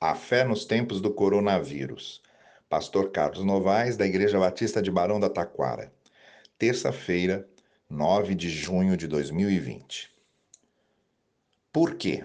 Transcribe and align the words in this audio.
A 0.00 0.14
fé 0.14 0.44
nos 0.44 0.64
tempos 0.64 1.00
do 1.00 1.12
coronavírus. 1.12 2.22
Pastor 2.68 3.10
Carlos 3.10 3.44
Novaes, 3.44 3.96
da 3.96 4.06
Igreja 4.06 4.38
Batista 4.38 4.80
de 4.80 4.92
Barão 4.92 5.18
da 5.18 5.28
Taquara. 5.28 5.92
Terça-feira, 6.56 7.48
9 7.90 8.36
de 8.36 8.48
junho 8.48 8.96
de 8.96 9.08
2020. 9.08 10.08
Por 11.72 11.96
quê? 11.96 12.24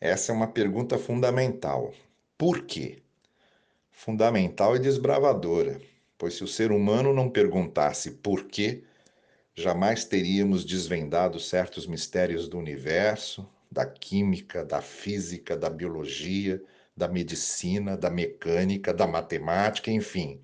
Essa 0.00 0.32
é 0.32 0.34
uma 0.34 0.48
pergunta 0.48 0.96
fundamental. 0.96 1.92
Por 2.38 2.62
quê? 2.62 3.02
Fundamental 3.90 4.76
e 4.76 4.78
desbravadora, 4.78 5.82
pois 6.16 6.32
se 6.32 6.42
o 6.42 6.48
ser 6.48 6.72
humano 6.72 7.12
não 7.12 7.28
perguntasse 7.28 8.12
por 8.12 8.44
quê, 8.44 8.84
jamais 9.54 10.06
teríamos 10.06 10.64
desvendado 10.64 11.38
certos 11.38 11.86
mistérios 11.86 12.48
do 12.48 12.56
universo, 12.56 13.46
da 13.70 13.86
química, 13.86 14.64
da 14.64 14.82
física, 14.82 15.56
da 15.56 15.70
biologia, 15.70 16.62
da 16.96 17.06
medicina, 17.08 17.96
da 17.96 18.10
mecânica, 18.10 18.92
da 18.92 19.06
matemática, 19.06 19.90
enfim. 19.90 20.40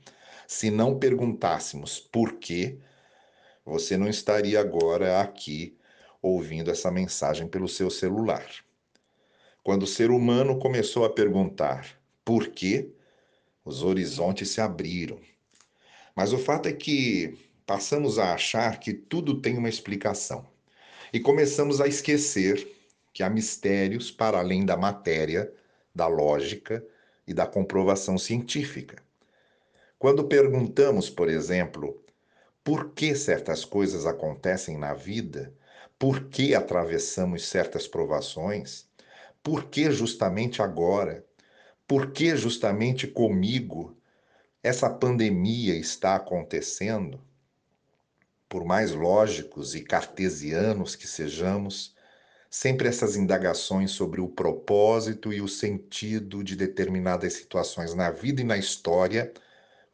Se 0.46 0.70
não 0.70 0.98
perguntássemos 0.98 1.98
por 1.98 2.34
quê, 2.34 2.78
você 3.64 3.96
não 3.96 4.08
estaria 4.08 4.60
agora 4.60 5.20
aqui 5.20 5.76
ouvindo 6.22 6.70
essa 6.70 6.90
mensagem 6.90 7.48
pelo 7.48 7.68
seu 7.68 7.90
celular. 7.90 8.46
Quando 9.62 9.82
o 9.82 9.86
ser 9.88 10.10
humano 10.10 10.58
começou 10.58 11.04
a 11.04 11.10
perguntar 11.10 12.00
por 12.24 12.48
quê, 12.48 12.92
os 13.64 13.82
horizontes 13.82 14.50
se 14.50 14.60
abriram. 14.60 15.18
Mas 16.14 16.32
o 16.32 16.38
fato 16.38 16.68
é 16.68 16.72
que 16.72 17.36
passamos 17.66 18.18
a 18.18 18.32
achar 18.32 18.78
que 18.78 18.94
tudo 18.94 19.40
tem 19.40 19.58
uma 19.58 19.68
explicação 19.68 20.46
e 21.12 21.18
começamos 21.18 21.80
a 21.80 21.88
esquecer 21.88 22.75
que 23.16 23.22
há 23.22 23.30
mistérios 23.30 24.10
para 24.10 24.38
além 24.40 24.66
da 24.66 24.76
matéria, 24.76 25.50
da 25.94 26.06
lógica 26.06 26.84
e 27.26 27.32
da 27.32 27.46
comprovação 27.46 28.18
científica. 28.18 29.02
Quando 29.98 30.28
perguntamos, 30.28 31.08
por 31.08 31.30
exemplo, 31.30 32.04
por 32.62 32.90
que 32.90 33.14
certas 33.14 33.64
coisas 33.64 34.04
acontecem 34.04 34.76
na 34.76 34.92
vida, 34.92 35.50
por 35.98 36.28
que 36.28 36.54
atravessamos 36.54 37.48
certas 37.48 37.88
provações, 37.88 38.86
por 39.42 39.70
que 39.70 39.90
justamente 39.90 40.60
agora, 40.60 41.24
por 41.88 42.10
que 42.10 42.36
justamente 42.36 43.06
comigo 43.06 43.96
essa 44.62 44.90
pandemia 44.90 45.74
está 45.74 46.16
acontecendo, 46.16 47.18
por 48.46 48.62
mais 48.62 48.92
lógicos 48.92 49.74
e 49.74 49.80
cartesianos 49.80 50.94
que 50.94 51.06
sejamos, 51.06 51.95
sempre 52.50 52.88
essas 52.88 53.16
indagações 53.16 53.90
sobre 53.90 54.20
o 54.20 54.28
propósito 54.28 55.32
e 55.32 55.40
o 55.40 55.48
sentido 55.48 56.42
de 56.42 56.56
determinadas 56.56 57.34
situações 57.34 57.94
na 57.94 58.10
vida 58.10 58.40
e 58.40 58.44
na 58.44 58.56
história 58.56 59.32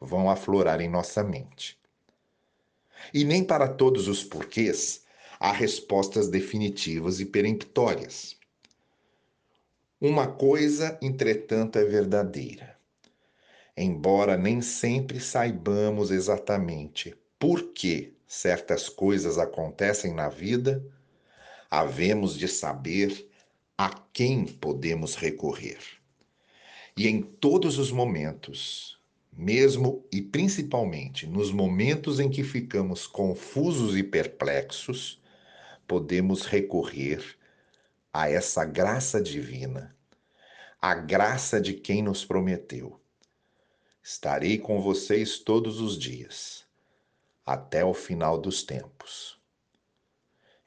vão 0.00 0.31
aflorar 0.31 0.80
em 0.80 0.89
nossa 0.89 1.23
mente. 1.23 1.78
E 3.12 3.25
nem 3.25 3.45
para 3.45 3.69
todos 3.69 4.08
os 4.08 4.23
porquês 4.23 5.03
há 5.39 5.50
respostas 5.53 6.28
definitivas 6.28 7.20
e 7.20 7.27
peremptórias. 7.27 8.36
Uma 10.00 10.27
coisa, 10.27 10.98
entretanto, 11.00 11.78
é 11.78 11.84
verdadeira. 11.84 12.77
Embora 13.77 14.36
nem 14.36 14.61
sempre 14.61 15.19
saibamos 15.19 16.11
exatamente 16.11 17.17
por 17.39 17.73
que 17.73 18.12
certas 18.27 18.89
coisas 18.89 19.39
acontecem 19.39 20.12
na 20.12 20.28
vida, 20.28 20.84
havemos 21.73 22.37
de 22.37 22.47
saber 22.48 23.27
a 23.78 23.89
quem 24.12 24.45
podemos 24.45 25.15
recorrer. 25.15 25.79
E 26.95 27.09
em 27.09 27.23
todos 27.23 27.79
os 27.79 27.91
momentos, 27.91 29.01
mesmo 29.33 30.06
e 30.12 30.20
principalmente 30.20 31.27
nos 31.27 31.51
momentos 31.51 32.20
em 32.20 32.29
que 32.29 32.45
ficamos 32.45 33.07
confusos 33.07 33.96
e 33.96 34.02
perplexos, 34.02 35.19
podemos 35.89 36.45
recorrer 36.45 37.24
a 38.13 38.29
essa 38.29 38.67
graça 38.67 39.19
divina, 39.19 39.96
a 40.79 40.95
graça 40.95 41.58
de 41.58 41.73
quem 41.73 42.02
nos 42.02 42.23
prometeu. 42.23 43.01
Estarei 44.02 44.58
com 44.58 44.79
vocês 44.83 45.39
todos 45.39 45.80
os 45.80 45.98
dias, 45.98 46.67
até 47.46 47.83
o 47.83 47.95
final 47.95 48.36
dos 48.36 48.63
tempos. 48.63 49.42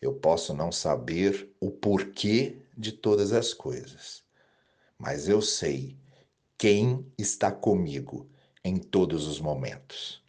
Eu 0.02 0.14
posso 0.14 0.54
não 0.54 0.72
saber 0.72 1.54
o 1.60 1.72
porquê 1.72 2.58
de 2.78 2.92
todas 2.92 3.32
as 3.32 3.54
coisas, 3.54 4.24
mas 4.98 5.28
eu 5.28 5.42
sei 5.42 5.98
quem 6.58 7.12
está 7.18 7.52
comigo 7.52 8.30
em 8.64 8.78
todos 8.78 9.28
os 9.28 9.40
momentos. 9.40 10.24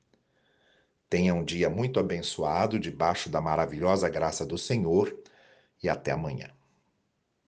Tenha 1.09 1.35
um 1.35 1.45
dia 1.45 1.71
muito 1.71 2.01
abençoado 2.01 2.79
debaixo 2.79 3.29
da 3.29 3.41
maravilhosa 3.41 4.09
graça 4.09 4.45
do 4.45 4.59
Senhor 4.59 5.17
e 5.83 5.89
até 5.89 6.11
amanhã. 6.11 6.56